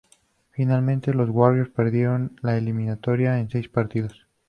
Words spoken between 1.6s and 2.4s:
perdieron